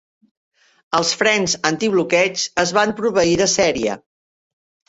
Els 0.99 1.11
frens 1.19 1.55
anti-bloqueig 1.71 2.47
es 2.65 2.75
van 2.79 2.97
proveir 3.03 3.39
de 3.43 3.49
sèrie. 3.55 3.99